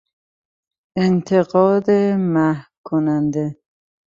[1.05, 1.85] انتقاد
[2.33, 3.45] محوکننده